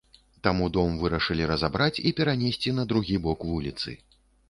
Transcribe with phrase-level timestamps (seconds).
[0.45, 3.91] Таму дом вырашылі разабраць і перанесці на другі бок вуліцы.